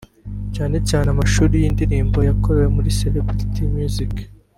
[0.55, 4.15] cyane cyane amashusho y’indirimbo zakorewe muri Celebrity Music”